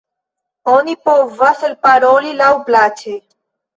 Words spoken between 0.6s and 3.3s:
Oni povas elparoli laŭplaĉe.